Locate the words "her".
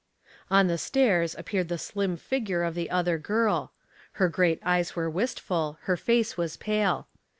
4.13-4.29, 5.81-5.95